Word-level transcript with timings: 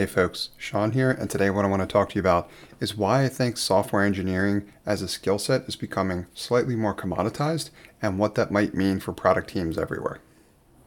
Hey 0.00 0.06
folks, 0.06 0.48
Sean 0.56 0.92
here, 0.92 1.10
and 1.10 1.28
today 1.28 1.50
what 1.50 1.66
I 1.66 1.68
want 1.68 1.82
to 1.82 1.86
talk 1.86 2.08
to 2.08 2.14
you 2.14 2.22
about 2.22 2.48
is 2.80 2.96
why 2.96 3.22
I 3.22 3.28
think 3.28 3.58
software 3.58 4.02
engineering 4.02 4.64
as 4.86 5.02
a 5.02 5.08
skill 5.08 5.38
set 5.38 5.68
is 5.68 5.76
becoming 5.76 6.24
slightly 6.32 6.74
more 6.74 6.94
commoditized 6.94 7.68
and 8.00 8.18
what 8.18 8.34
that 8.36 8.50
might 8.50 8.72
mean 8.72 8.98
for 8.98 9.12
product 9.12 9.50
teams 9.50 9.76
everywhere. 9.76 10.20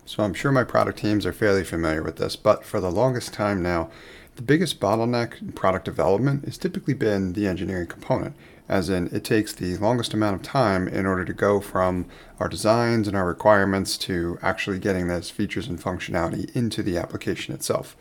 So 0.04 0.24
I'm 0.24 0.34
sure 0.34 0.52
my 0.52 0.64
product 0.64 0.98
teams 0.98 1.28
are 1.28 1.32
fairly 1.32 1.64
familiar 1.64 2.02
with 2.02 2.16
this, 2.16 2.36
but 2.36 2.66
for 2.66 2.80
the 2.80 2.90
longest 2.90 3.36
time 3.36 3.62
now, 3.62 3.92
the 4.36 4.42
biggest 4.42 4.80
bottleneck 4.80 5.40
in 5.44 5.52
product 5.52 5.86
development 5.86 6.46
has 6.46 6.58
typically 6.58 6.96
been 6.96 7.34
the 7.34 7.46
engineering 7.46 7.86
component, 7.86 8.36
as 8.68 8.90
in 8.90 9.16
it 9.16 9.24
takes 9.24 9.54
the 9.54 9.78
longest 9.78 10.16
amount 10.16 10.38
of 10.38 10.42
time 10.42 10.88
in 10.88 11.06
order 11.06 11.24
to 11.24 11.34
go 11.34 11.62
from 11.62 12.08
our 12.40 12.50
designs 12.50 13.08
and 13.08 13.16
our 13.16 13.28
requirements 13.28 13.96
to 14.00 14.40
actually 14.42 14.80
getting 14.80 15.08
those 15.08 15.30
features 15.30 15.68
and 15.68 15.80
functionality 15.80 16.50
into 16.56 16.82
the 16.82 16.98
application 16.98 17.54
itself. 17.54 17.96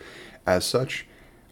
As 0.47 0.65
such, 0.65 1.07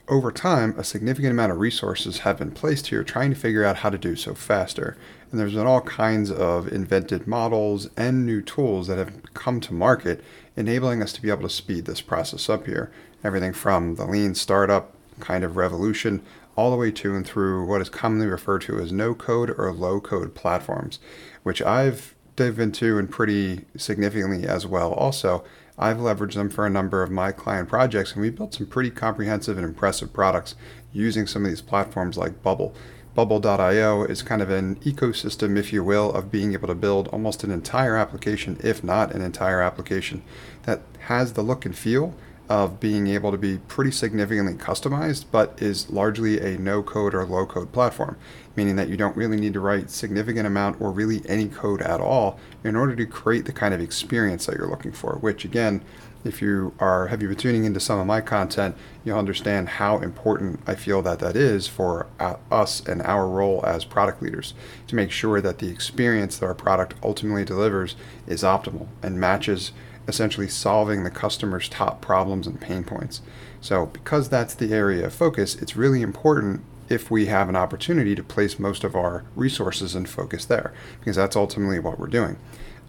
over 0.09 0.33
time, 0.33 0.75
a 0.77 0.83
significant 0.83 1.31
amount 1.31 1.53
of 1.53 1.61
resources 1.61 2.21
have 2.21 2.39
been 2.39 2.51
placed 2.51 2.89
here 2.89 3.05
trying 3.05 3.31
to 3.31 3.37
figure 3.37 3.65
out 3.65 3.77
how 3.77 3.91
to 3.91 3.99
do 3.99 4.17
so 4.17 4.35
faster. 4.35 4.97
And 5.31 5.39
there's 5.39 5.55
been 5.55 5.69
all 5.69 5.83
kinds 5.83 6.33
of 6.33 6.67
invented 6.67 7.29
models 7.29 7.89
and 7.97 8.27
new 8.27 8.43
tools 8.43 8.89
that 8.89 8.99
have 8.99 9.33
come 9.35 9.61
to 9.61 9.73
market, 9.73 10.25
enabling 10.57 11.01
us 11.01 11.13
to 11.13 11.23
be 11.23 11.31
able 11.31 11.43
to 11.43 11.49
speed 11.49 11.85
this 11.85 12.01
process 12.01 12.49
up 12.49 12.67
here. 12.67 12.91
Everything 13.23 13.53
from 13.53 13.95
the 13.95 14.05
lean 14.05 14.35
startup 14.35 14.95
kind 15.21 15.45
of 15.45 15.57
revolution 15.57 16.23
all 16.57 16.73
the 16.73 16.77
way 16.77 16.91
to 16.91 17.15
and 17.15 17.25
through 17.25 17.65
what 17.65 17.81
is 17.81 17.89
commonly 17.89 18.27
referred 18.27 18.63
to 18.63 18.81
as 18.81 18.91
no 18.91 19.15
code 19.15 19.55
or 19.57 19.73
low 19.73 20.01
code 20.01 20.35
platforms, 20.35 20.99
which 21.45 21.63
I've 21.63 22.17
dived 22.35 22.59
into 22.59 22.99
and 22.99 23.09
pretty 23.09 23.67
significantly 23.77 24.47
as 24.47 24.67
well 24.67 24.93
also 24.93 25.45
I've 25.81 25.97
leveraged 25.97 26.35
them 26.35 26.51
for 26.51 26.67
a 26.67 26.71
number 26.71 27.03
of 27.03 27.11
my 27.11 27.33
client 27.33 27.71
projects, 27.71 28.13
and 28.13 28.21
we 28.21 28.29
built 28.29 28.53
some 28.53 28.67
pretty 28.67 28.91
comprehensive 28.91 29.57
and 29.57 29.67
impressive 29.67 30.13
products 30.13 30.55
using 30.93 31.27
some 31.27 31.45
of 31.47 31.51
these 31.51 31.63
platforms 31.63 32.19
like 32.19 32.43
Bubble. 32.43 32.75
Bubble.io 33.15 34.05
is 34.05 34.23
kind 34.23 34.43
of 34.43 34.51
an 34.51 34.77
ecosystem, 34.77 35.57
if 35.57 35.73
you 35.73 35.83
will, 35.83 36.13
of 36.13 36.31
being 36.31 36.53
able 36.53 36.69
to 36.69 36.75
build 36.75 37.09
almost 37.09 37.43
an 37.45 37.51
entire 37.51 37.97
application, 37.97 38.59
if 38.63 38.85
not 38.85 39.13
an 39.13 39.23
entire 39.23 39.63
application, 39.63 40.23
that 40.65 40.83
has 41.07 41.33
the 41.33 41.43
look 41.43 41.65
and 41.65 41.77
feel 41.77 42.15
of 42.51 42.81
being 42.81 43.07
able 43.07 43.31
to 43.31 43.39
be 43.39 43.59
pretty 43.69 43.93
significantly 43.93 44.55
customized, 44.55 45.25
but 45.31 45.55
is 45.63 45.89
largely 45.89 46.41
a 46.41 46.59
no 46.59 46.83
code 46.83 47.15
or 47.15 47.25
low 47.25 47.47
code 47.47 47.71
platform, 47.71 48.19
meaning 48.57 48.75
that 48.75 48.89
you 48.89 48.97
don't 48.97 49.17
really 49.17 49.37
need 49.37 49.53
to 49.53 49.61
write 49.61 49.89
significant 49.89 50.49
amount 50.49 50.79
or 50.81 50.91
really 50.91 51.23
any 51.29 51.47
code 51.47 51.81
at 51.81 52.01
all 52.01 52.41
in 52.65 52.75
order 52.75 52.97
to 52.97 53.07
create 53.07 53.45
the 53.45 53.53
kind 53.53 53.73
of 53.73 53.81
experience 53.81 54.47
that 54.47 54.57
you're 54.57 54.69
looking 54.69 54.91
for, 54.91 55.13
which 55.21 55.45
again, 55.45 55.81
if 56.25 56.43
you 56.43 56.75
are 56.81 57.07
have 57.07 57.23
you 57.23 57.29
been 57.29 57.37
tuning 57.37 57.65
into 57.65 57.79
some 57.79 58.01
of 58.01 58.07
my 58.07 58.21
content, 58.21 58.75
you'll 59.05 59.17
understand 59.17 59.69
how 59.69 59.99
important 59.99 60.59
I 60.67 60.75
feel 60.75 61.03
that 61.03 61.21
that 61.21 61.37
is 61.37 61.69
for 61.69 62.09
uh, 62.19 62.35
us 62.51 62.85
and 62.85 63.01
our 63.03 63.29
role 63.29 63.65
as 63.65 63.85
product 63.85 64.21
leaders 64.21 64.55
to 64.89 64.97
make 64.97 65.13
sure 65.13 65.41
that 65.41 65.61
the 65.61 65.71
experience 65.71 66.37
that 66.39 66.47
our 66.47 66.55
product 66.55 66.95
ultimately 67.03 67.45
delivers 67.45 67.95
is 68.27 68.43
optimal 68.43 68.89
and 69.03 69.21
matches 69.21 69.71
essentially 70.11 70.49
solving 70.49 71.05
the 71.05 71.11
customer's 71.11 71.69
top 71.69 72.03
problems 72.03 72.47
and 72.47 72.61
pain 72.61 72.85
points. 72.85 73.23
So, 73.63 73.87
because 73.87 74.29
that's 74.29 74.55
the 74.55 74.75
area 74.75 75.07
of 75.07 75.15
focus, 75.15 75.55
it's 75.55 75.77
really 75.77 76.03
important 76.03 76.63
if 76.89 77.11
we 77.11 77.27
have 77.27 77.49
an 77.49 77.57
opportunity 77.57 78.17
to 78.17 78.23
place 78.23 78.59
most 78.59 78.83
of 78.83 78.97
our 78.97 79.25
resources 79.37 79.95
and 79.95 80.09
focus 80.09 80.45
there, 80.45 80.75
because 80.99 81.17
that's 81.17 81.37
ultimately 81.37 81.79
what 81.79 81.99
we're 81.99 82.09
doing. 82.09 82.37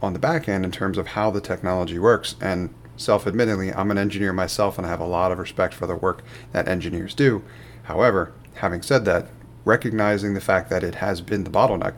On 0.02 0.14
the 0.14 0.20
back 0.20 0.50
end, 0.50 0.66
in 0.66 0.72
terms 0.72 0.98
of 0.98 1.08
how 1.08 1.30
the 1.30 1.40
technology 1.40 2.00
works, 2.00 2.36
and 2.42 2.74
self 2.98 3.28
admittedly, 3.28 3.72
I'm 3.72 3.92
an 3.92 4.00
engineer 4.00 4.34
myself 4.34 4.78
and 4.78 4.88
I 4.88 4.90
have 4.90 5.00
a 5.00 5.06
lot 5.06 5.32
of 5.32 5.38
respect 5.38 5.76
for 5.76 5.86
the 5.86 5.96
work 5.96 6.24
that 6.52 6.68
engineers 6.68 7.14
do. 7.14 7.44
However, 7.84 8.34
having 8.56 8.82
said 8.82 9.06
that, 9.06 9.28
recognizing 9.64 10.34
the 10.34 10.42
fact 10.42 10.72
that 10.72 10.84
it 10.84 10.96
has 10.96 11.22
been 11.22 11.44
the 11.44 11.52
bottleneck, 11.52 11.98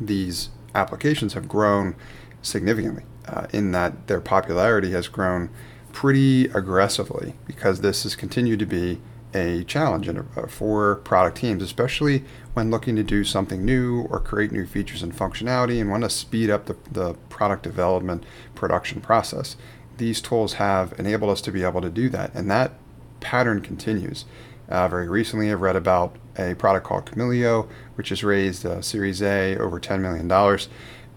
these 0.00 0.48
applications 0.74 1.34
have 1.34 1.48
grown 1.48 1.94
significantly 2.40 3.04
uh, 3.28 3.46
in 3.52 3.72
that 3.72 4.06
their 4.06 4.20
popularity 4.20 4.90
has 4.92 5.08
grown 5.08 5.50
pretty 5.92 6.46
aggressively 6.46 7.34
because 7.46 7.80
this 7.80 8.02
has 8.02 8.16
continued 8.16 8.58
to 8.58 8.66
be 8.66 9.00
a 9.34 9.64
challenge 9.64 10.08
uh, 10.08 10.46
for 10.46 10.96
product 10.96 11.38
teams, 11.38 11.62
especially 11.62 12.24
when 12.54 12.70
looking 12.70 12.94
to 12.96 13.02
do 13.02 13.24
something 13.24 13.64
new 13.64 14.02
or 14.10 14.20
create 14.20 14.52
new 14.52 14.66
features 14.66 15.02
and 15.02 15.16
functionality 15.16 15.80
and 15.80 15.90
want 15.90 16.04
to 16.04 16.10
speed 16.10 16.50
up 16.50 16.66
the, 16.66 16.76
the 16.90 17.14
product 17.28 17.62
development 17.62 18.24
production 18.54 19.00
process. 19.00 19.56
These 19.96 20.20
tools 20.20 20.54
have 20.54 20.98
enabled 20.98 21.30
us 21.30 21.40
to 21.42 21.52
be 21.52 21.62
able 21.62 21.80
to 21.80 21.90
do 21.90 22.08
that, 22.10 22.34
and 22.34 22.50
that 22.50 22.72
pattern 23.20 23.60
continues. 23.60 24.24
Uh, 24.68 24.88
very 24.88 25.08
recently, 25.08 25.52
I've 25.52 25.60
read 25.60 25.76
about 25.76 26.16
a 26.38 26.54
product 26.54 26.86
called 26.86 27.06
Cumul.io, 27.06 27.68
which 27.96 28.08
has 28.08 28.24
raised 28.24 28.64
a 28.64 28.82
Series 28.82 29.22
A 29.22 29.56
over 29.58 29.78
$10 29.78 30.00
million 30.00 30.28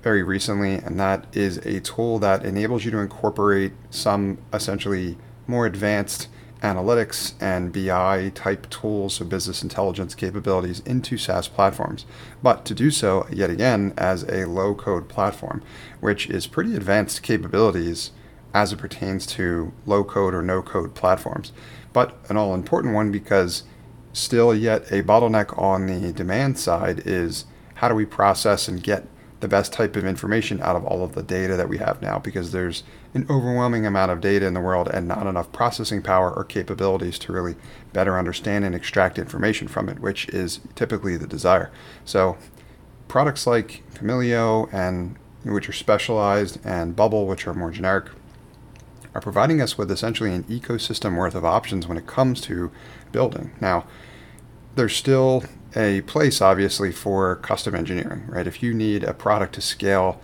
very 0.07 0.23
recently, 0.23 0.75
and 0.75 0.97
that 0.97 1.28
is 1.35 1.57
a 1.66 1.81
tool 1.81 2.18
that 2.18 2.45
enables 2.45 2.85
you 2.85 2.91
to 2.91 2.97
incorporate 2.97 3.73
some 3.90 4.38
essentially 4.53 5.18
more 5.47 5.66
advanced 5.66 6.29
analytics 6.62 7.34
and 7.41 7.73
BI 7.73 8.29
type 8.29 8.69
tools, 8.69 9.16
so 9.16 9.25
business 9.25 9.62
intelligence 9.62 10.16
capabilities, 10.16 10.79
into 10.85 11.18
SaaS 11.18 11.50
platforms. 11.50 12.06
But 12.41 12.63
to 12.68 12.73
do 12.73 12.90
so, 12.90 13.28
yet 13.29 13.50
again, 13.50 13.94
as 13.97 14.23
a 14.23 14.45
low 14.45 14.73
code 14.75 15.09
platform, 15.09 15.62
which 16.00 16.29
is 16.29 16.47
pretty 16.47 16.74
advanced 16.78 17.22
capabilities 17.22 18.12
as 18.53 18.72
it 18.72 18.78
pertains 18.78 19.25
to 19.35 19.74
low 19.85 20.06
code 20.06 20.34
or 20.34 20.41
no 20.41 20.62
code 20.62 20.95
platforms. 20.95 21.51
But 21.91 22.18
an 22.29 22.38
all 22.38 22.56
important 22.56 22.94
one 22.94 23.12
because 23.12 23.63
still, 24.13 24.56
yet 24.56 24.89
a 24.89 25.03
bottleneck 25.03 25.62
on 25.62 25.85
the 25.85 26.13
demand 26.13 26.57
side 26.57 27.01
is 27.06 27.44
how 27.75 27.89
do 27.89 27.94
we 27.94 28.06
process 28.06 28.69
and 28.69 28.81
get 28.81 29.06
the 29.40 29.48
best 29.48 29.72
type 29.72 29.96
of 29.96 30.06
information 30.06 30.62
out 30.62 30.75
of 30.75 30.84
all 30.84 31.03
of 31.03 31.14
the 31.14 31.22
data 31.22 31.56
that 31.56 31.70
we 31.70 31.78
have 31.78 32.02
now 32.02 32.18
because 32.18 32.52
there's 32.52 32.84
an 33.14 33.25
overwhelming 33.30 33.86
amount 33.86 34.12
of 34.12 34.20
data 34.20 34.46
in 34.46 34.53
the 34.53 34.62
world 34.62 34.88
and 34.88 35.08
not 35.08 35.28
enough 35.28 35.52
processing 35.52 36.02
power 36.02 36.34
or 36.34 36.44
capabilities 36.44 37.20
to 37.20 37.31
really 37.31 37.56
better 37.94 38.18
understand 38.18 38.66
and 38.66 38.74
extract 38.74 39.20
information 39.20 39.68
from 39.68 39.90
it, 39.90 40.00
which 40.00 40.28
is 40.30 40.59
typically 40.75 41.18
the 41.18 41.28
desire. 41.28 41.72
So, 42.03 42.38
products 43.08 43.46
like 43.46 43.84
Cumul.io 43.94 44.70
and 44.72 45.16
which 45.44 45.69
are 45.69 45.74
specialized 45.74 46.59
and 46.66 46.96
Bubble, 46.96 47.28
which 47.28 47.48
are 47.48 47.54
more 47.54 47.72
generic, 47.72 48.09
are 49.14 49.22
providing 49.22 49.62
us 49.62 49.78
with 49.78 49.92
essentially 49.92 50.34
an 50.34 50.44
ecosystem 50.46 51.18
worth 51.18 51.36
of 51.36 51.46
options 51.46 51.88
when 51.88 51.98
it 51.98 52.08
comes 52.08 52.42
to 52.42 52.72
building. 53.12 53.52
Now, 53.62 53.86
there's 54.75 54.96
still 54.96 55.44
a 55.77 56.01
place, 56.01 56.41
obviously, 56.41 56.91
for 56.91 57.35
custom 57.38 57.75
engineering, 57.75 58.25
right? 58.27 58.47
If 58.47 58.63
you 58.63 58.73
need 58.73 59.03
a 59.03 59.13
product 59.13 59.53
to 59.55 59.61
scale 59.61 60.19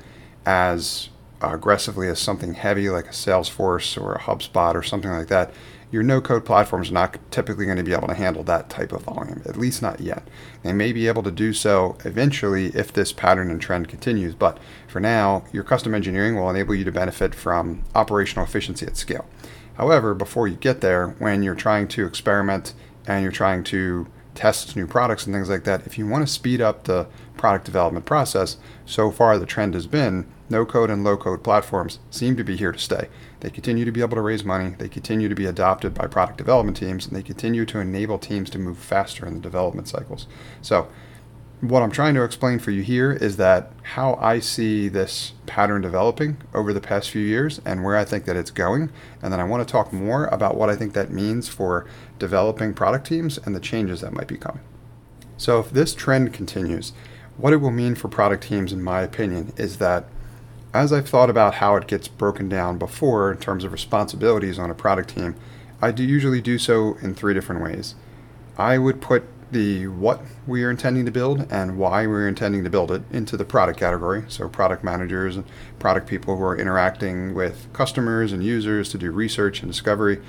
as 0.45 1.09
aggressively 1.41 2.07
as 2.07 2.19
something 2.19 2.55
heavy 2.55 2.89
like 2.89 3.05
a 3.05 3.09
Salesforce 3.09 4.01
or 4.01 4.13
a 4.13 4.19
HubSpot 4.19 4.73
or 4.73 4.81
something 4.81 5.11
like 5.11 5.27
that, 5.27 5.53
your 5.91 6.01
no 6.01 6.19
code 6.19 6.43
platform 6.43 6.81
is 6.81 6.91
not 6.91 7.19
typically 7.29 7.65
going 7.65 7.77
to 7.77 7.83
be 7.83 7.93
able 7.93 8.07
to 8.07 8.15
handle 8.15 8.43
that 8.43 8.67
type 8.67 8.91
of 8.91 9.03
volume, 9.03 9.43
at 9.45 9.57
least 9.57 9.79
not 9.79 9.99
yet. 9.99 10.27
They 10.63 10.73
may 10.73 10.91
be 10.91 11.07
able 11.07 11.21
to 11.21 11.29
do 11.29 11.53
so 11.53 11.97
eventually 12.03 12.67
if 12.69 12.91
this 12.91 13.13
pattern 13.13 13.51
and 13.51 13.61
trend 13.61 13.89
continues, 13.89 14.33
but 14.33 14.57
for 14.87 14.99
now, 14.99 15.43
your 15.53 15.63
custom 15.63 15.93
engineering 15.93 16.35
will 16.35 16.49
enable 16.49 16.73
you 16.73 16.83
to 16.85 16.91
benefit 16.91 17.35
from 17.35 17.83
operational 17.93 18.43
efficiency 18.43 18.87
at 18.87 18.97
scale. 18.97 19.27
However, 19.75 20.15
before 20.15 20.47
you 20.47 20.55
get 20.55 20.81
there, 20.81 21.09
when 21.19 21.43
you're 21.43 21.53
trying 21.53 21.87
to 21.89 22.07
experiment 22.07 22.73
and 23.05 23.21
you're 23.21 23.31
trying 23.31 23.63
to 23.65 24.07
test 24.35 24.75
new 24.75 24.87
products 24.87 25.25
and 25.25 25.33
things 25.33 25.49
like 25.49 25.63
that, 25.63 25.85
if 25.85 25.97
you 25.97 26.07
want 26.07 26.25
to 26.25 26.33
speed 26.33 26.61
up 26.61 26.83
the 26.83 27.07
product 27.37 27.65
development 27.65 28.05
process, 28.05 28.57
so 28.85 29.11
far 29.11 29.37
the 29.37 29.45
trend 29.45 29.73
has 29.73 29.87
been 29.87 30.25
no 30.49 30.65
code 30.65 30.89
and 30.89 31.03
low 31.03 31.17
code 31.17 31.43
platforms 31.43 31.99
seem 32.09 32.35
to 32.35 32.43
be 32.43 32.55
here 32.55 32.71
to 32.71 32.79
stay. 32.79 33.09
They 33.39 33.49
continue 33.49 33.85
to 33.85 33.91
be 33.91 34.01
able 34.01 34.15
to 34.15 34.21
raise 34.21 34.43
money, 34.43 34.75
they 34.77 34.89
continue 34.89 35.29
to 35.29 35.35
be 35.35 35.45
adopted 35.45 35.93
by 35.93 36.07
product 36.07 36.37
development 36.37 36.77
teams, 36.77 37.05
and 37.05 37.15
they 37.15 37.23
continue 37.23 37.65
to 37.65 37.79
enable 37.79 38.17
teams 38.17 38.49
to 38.51 38.59
move 38.59 38.77
faster 38.77 39.25
in 39.25 39.35
the 39.35 39.41
development 39.41 39.87
cycles. 39.87 40.27
So, 40.61 40.87
what 41.63 41.81
I'm 41.81 41.91
trying 41.91 42.13
to 42.15 42.25
explain 42.25 42.59
for 42.59 42.71
you 42.71 42.81
here 42.81 43.13
is 43.13 43.37
that 43.37 43.71
how 43.83 44.15
I 44.15 44.39
see 44.39 44.89
this 44.89 45.31
pattern 45.45 45.81
developing 45.81 46.35
over 46.53 46.73
the 46.73 46.81
past 46.81 47.09
few 47.09 47.21
years 47.21 47.61
and 47.63 47.85
where 47.85 47.95
I 47.95 48.03
think 48.03 48.25
that 48.25 48.35
it's 48.35 48.51
going. 48.51 48.91
And 49.21 49.31
then 49.31 49.39
I 49.39 49.45
want 49.45 49.65
to 49.65 49.71
talk 49.71 49.93
more 49.93 50.25
about 50.25 50.57
what 50.57 50.69
I 50.69 50.75
think 50.75 50.91
that 50.93 51.09
means 51.09 51.47
for 51.47 51.87
developing 52.19 52.73
product 52.73 53.07
teams 53.07 53.37
and 53.37 53.55
the 53.55 53.61
changes 53.61 54.01
that 54.01 54.11
might 54.11 54.27
be 54.27 54.37
coming. 54.37 54.61
So, 55.37 55.61
if 55.61 55.71
this 55.71 55.95
trend 55.95 56.33
continues, 56.33 56.91
what 57.37 57.53
it 57.53 57.57
will 57.57 57.71
mean 57.71 57.95
for 57.95 58.09
product 58.09 58.43
teams, 58.43 58.73
in 58.73 58.83
my 58.83 59.01
opinion, 59.01 59.53
is 59.55 59.77
that 59.77 60.05
as 60.73 60.91
I've 60.91 61.07
thought 61.07 61.29
about 61.29 61.55
how 61.55 61.77
it 61.77 61.87
gets 61.87 62.09
broken 62.09 62.49
down 62.49 62.77
before 62.77 63.31
in 63.31 63.37
terms 63.37 63.63
of 63.63 63.71
responsibilities 63.71 64.59
on 64.59 64.69
a 64.69 64.75
product 64.75 65.11
team, 65.11 65.35
I 65.81 65.91
do 65.91 66.03
usually 66.03 66.41
do 66.41 66.57
so 66.57 66.97
in 67.01 67.15
three 67.15 67.33
different 67.33 67.63
ways. 67.63 67.95
I 68.57 68.77
would 68.77 69.01
put 69.01 69.23
the 69.51 69.87
what 69.87 70.21
we 70.47 70.63
are 70.63 70.69
intending 70.69 71.05
to 71.05 71.11
build 71.11 71.51
and 71.51 71.77
why 71.77 72.07
we're 72.07 72.27
intending 72.27 72.63
to 72.63 72.69
build 72.69 72.91
it 72.91 73.03
into 73.11 73.37
the 73.37 73.45
product 73.45 73.79
category. 73.79 74.23
So, 74.27 74.47
product 74.49 74.83
managers 74.83 75.35
and 75.35 75.45
product 75.79 76.07
people 76.07 76.37
who 76.37 76.43
are 76.43 76.57
interacting 76.57 77.33
with 77.33 77.67
customers 77.73 78.31
and 78.31 78.43
users 78.43 78.89
to 78.89 78.97
do 78.97 79.11
research 79.11 79.61
and 79.61 79.71
discovery. 79.71 80.21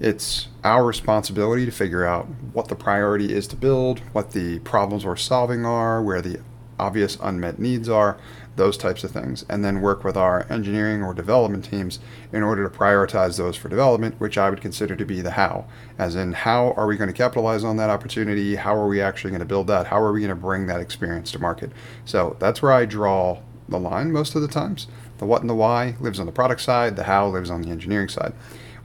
It's 0.00 0.48
our 0.64 0.84
responsibility 0.84 1.64
to 1.66 1.70
figure 1.70 2.04
out 2.04 2.26
what 2.52 2.68
the 2.68 2.74
priority 2.74 3.32
is 3.32 3.46
to 3.48 3.56
build, 3.56 4.00
what 4.12 4.32
the 4.32 4.58
problems 4.60 5.04
we're 5.04 5.16
solving 5.16 5.64
are, 5.64 6.02
where 6.02 6.20
the 6.20 6.40
obvious 6.78 7.16
unmet 7.22 7.58
needs 7.58 7.88
are, 7.88 8.18
those 8.56 8.76
types 8.76 9.02
of 9.02 9.10
things, 9.10 9.44
and 9.48 9.64
then 9.64 9.80
work 9.80 10.04
with 10.04 10.16
our 10.16 10.46
engineering 10.50 11.02
or 11.02 11.12
development 11.12 11.64
teams 11.64 11.98
in 12.32 12.42
order 12.42 12.62
to 12.62 12.78
prioritize 12.78 13.36
those 13.36 13.56
for 13.56 13.68
development, 13.68 14.14
which 14.20 14.38
I 14.38 14.48
would 14.48 14.60
consider 14.60 14.94
to 14.96 15.04
be 15.04 15.20
the 15.20 15.32
how. 15.32 15.66
As 15.98 16.14
in, 16.14 16.32
how 16.32 16.72
are 16.76 16.86
we 16.86 16.96
going 16.96 17.08
to 17.08 17.14
capitalize 17.14 17.64
on 17.64 17.76
that 17.78 17.90
opportunity? 17.90 18.56
How 18.56 18.76
are 18.76 18.86
we 18.86 19.00
actually 19.00 19.30
going 19.30 19.40
to 19.40 19.46
build 19.46 19.66
that? 19.66 19.88
How 19.88 20.00
are 20.00 20.12
we 20.12 20.20
going 20.20 20.28
to 20.28 20.36
bring 20.36 20.66
that 20.66 20.80
experience 20.80 21.32
to 21.32 21.38
market? 21.38 21.72
So 22.04 22.36
that's 22.38 22.62
where 22.62 22.72
I 22.72 22.84
draw 22.84 23.40
the 23.68 23.78
line 23.78 24.12
most 24.12 24.34
of 24.34 24.42
the 24.42 24.48
times. 24.48 24.86
The 25.18 25.24
what 25.24 25.40
and 25.40 25.50
the 25.50 25.54
why 25.54 25.96
lives 26.00 26.20
on 26.20 26.26
the 26.26 26.32
product 26.32 26.60
side, 26.60 26.96
the 26.96 27.04
how 27.04 27.26
lives 27.28 27.50
on 27.50 27.62
the 27.62 27.70
engineering 27.70 28.08
side. 28.08 28.34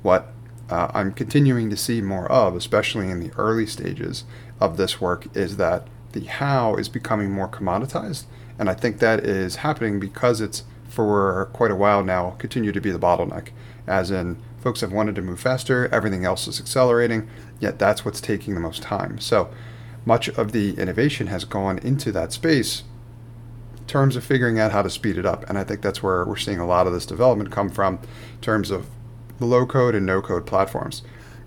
What 0.01 0.31
uh, 0.69 0.89
I'm 0.93 1.11
continuing 1.11 1.69
to 1.69 1.77
see 1.77 2.01
more 2.01 2.31
of, 2.31 2.55
especially 2.55 3.09
in 3.09 3.19
the 3.19 3.31
early 3.37 3.65
stages 3.65 4.23
of 4.59 4.77
this 4.77 5.01
work, 5.01 5.35
is 5.35 5.57
that 5.57 5.87
the 6.11 6.25
how 6.25 6.75
is 6.75 6.89
becoming 6.89 7.31
more 7.31 7.47
commoditized. 7.47 8.25
And 8.57 8.69
I 8.69 8.73
think 8.73 8.99
that 8.99 9.21
is 9.21 9.57
happening 9.57 9.99
because 9.99 10.41
it's 10.41 10.63
for 10.89 11.49
quite 11.53 11.71
a 11.71 11.75
while 11.75 12.03
now 12.03 12.31
continued 12.39 12.73
to 12.73 12.81
be 12.81 12.91
the 12.91 12.99
bottleneck. 12.99 13.49
As 13.87 14.11
in, 14.11 14.37
folks 14.59 14.81
have 14.81 14.91
wanted 14.91 15.15
to 15.15 15.21
move 15.21 15.39
faster, 15.39 15.87
everything 15.93 16.25
else 16.25 16.47
is 16.47 16.59
accelerating, 16.59 17.29
yet 17.59 17.79
that's 17.79 18.03
what's 18.03 18.19
taking 18.19 18.55
the 18.55 18.59
most 18.59 18.81
time. 18.81 19.19
So 19.19 19.49
much 20.05 20.27
of 20.29 20.51
the 20.51 20.73
innovation 20.77 21.27
has 21.27 21.45
gone 21.45 21.77
into 21.79 22.11
that 22.11 22.33
space 22.33 22.83
in 23.77 23.85
terms 23.85 24.15
of 24.15 24.23
figuring 24.23 24.59
out 24.59 24.71
how 24.71 24.81
to 24.81 24.89
speed 24.89 25.17
it 25.17 25.25
up. 25.25 25.47
And 25.49 25.57
I 25.57 25.63
think 25.63 25.81
that's 25.81 26.03
where 26.03 26.25
we're 26.25 26.35
seeing 26.35 26.59
a 26.59 26.67
lot 26.67 26.87
of 26.87 26.93
this 26.93 27.05
development 27.05 27.51
come 27.51 27.69
from 27.69 27.95
in 28.35 28.41
terms 28.41 28.71
of 28.71 28.87
the 29.39 29.45
low 29.45 29.65
code 29.65 29.95
and 29.95 30.05
no 30.05 30.21
code 30.21 30.45
platforms. 30.45 31.03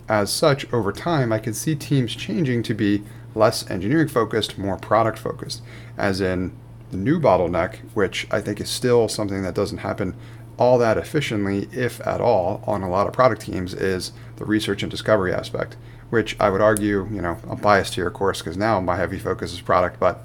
As 0.08 0.32
such, 0.32 0.70
over 0.72 0.92
time, 0.92 1.32
I 1.32 1.38
can 1.38 1.54
see 1.54 1.74
teams 1.74 2.14
changing 2.14 2.62
to 2.64 2.74
be 2.74 3.02
less 3.34 3.68
engineering 3.70 4.08
focused, 4.08 4.58
more 4.58 4.76
product 4.76 5.18
focused, 5.18 5.62
as 5.96 6.20
in 6.20 6.52
the 6.90 6.96
new 6.96 7.18
bottleneck, 7.18 7.78
which 7.94 8.26
I 8.30 8.40
think 8.40 8.60
is 8.60 8.68
still 8.68 9.08
something 9.08 9.42
that 9.42 9.54
doesn't 9.54 9.78
happen 9.78 10.14
all 10.58 10.78
that 10.78 10.98
efficiently, 10.98 11.68
if 11.72 12.06
at 12.06 12.20
all, 12.20 12.62
on 12.66 12.82
a 12.82 12.90
lot 12.90 13.06
of 13.06 13.12
product 13.12 13.42
teams, 13.42 13.74
is 13.74 14.12
the 14.36 14.44
research 14.44 14.82
and 14.82 14.90
discovery 14.90 15.32
aspect, 15.32 15.76
which 16.10 16.38
I 16.38 16.50
would 16.50 16.60
argue, 16.60 17.08
you 17.10 17.22
know, 17.22 17.38
I'm 17.48 17.58
biased 17.58 17.94
here, 17.94 18.06
of 18.06 18.14
course, 18.14 18.40
because 18.40 18.56
now 18.56 18.80
my 18.80 18.96
heavy 18.96 19.18
focus 19.18 19.52
is 19.52 19.60
product, 19.60 19.98
but 19.98 20.24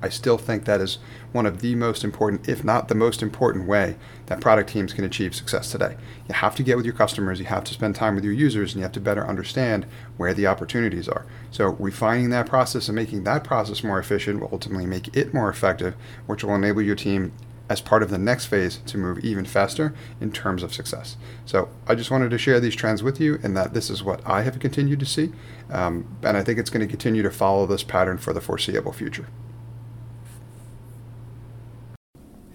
I 0.00 0.08
still 0.08 0.38
think 0.38 0.64
that 0.64 0.80
is 0.80 0.98
one 1.32 1.46
of 1.46 1.60
the 1.60 1.74
most 1.74 2.04
important, 2.04 2.48
if 2.48 2.62
not 2.62 2.88
the 2.88 2.94
most 2.94 3.22
important 3.22 3.66
way 3.66 3.96
that 4.26 4.40
product 4.40 4.70
teams 4.70 4.92
can 4.92 5.04
achieve 5.04 5.34
success 5.34 5.72
today. 5.72 5.96
You 6.28 6.34
have 6.34 6.54
to 6.56 6.62
get 6.62 6.76
with 6.76 6.86
your 6.86 6.94
customers, 6.94 7.40
you 7.40 7.46
have 7.46 7.64
to 7.64 7.74
spend 7.74 7.94
time 7.94 8.14
with 8.14 8.24
your 8.24 8.32
users, 8.32 8.72
and 8.72 8.80
you 8.80 8.82
have 8.84 8.92
to 8.92 9.00
better 9.00 9.26
understand 9.26 9.86
where 10.16 10.34
the 10.34 10.46
opportunities 10.46 11.08
are. 11.08 11.26
So, 11.50 11.70
refining 11.78 12.30
that 12.30 12.46
process 12.46 12.88
and 12.88 12.96
making 12.96 13.24
that 13.24 13.44
process 13.44 13.82
more 13.82 13.98
efficient 13.98 14.40
will 14.40 14.50
ultimately 14.52 14.86
make 14.86 15.16
it 15.16 15.34
more 15.34 15.48
effective, 15.48 15.94
which 16.26 16.44
will 16.44 16.54
enable 16.54 16.82
your 16.82 16.96
team 16.96 17.32
as 17.68 17.80
part 17.80 18.02
of 18.02 18.10
the 18.10 18.18
next 18.18 18.46
phase 18.46 18.78
to 18.86 18.96
move 18.96 19.18
even 19.18 19.44
faster 19.44 19.94
in 20.20 20.32
terms 20.32 20.62
of 20.62 20.72
success. 20.72 21.16
So 21.44 21.68
I 21.86 21.94
just 21.94 22.10
wanted 22.10 22.30
to 22.30 22.38
share 22.38 22.60
these 22.60 22.74
trends 22.74 23.02
with 23.02 23.20
you 23.20 23.38
and 23.42 23.56
that 23.56 23.74
this 23.74 23.90
is 23.90 24.02
what 24.02 24.26
I 24.26 24.42
have 24.42 24.58
continued 24.58 25.00
to 25.00 25.06
see. 25.06 25.32
Um, 25.70 26.06
and 26.22 26.36
I 26.36 26.42
think 26.42 26.58
it's 26.58 26.70
going 26.70 26.86
to 26.86 26.90
continue 26.90 27.22
to 27.22 27.30
follow 27.30 27.66
this 27.66 27.82
pattern 27.82 28.18
for 28.18 28.32
the 28.32 28.40
foreseeable 28.40 28.92
future. 28.92 29.26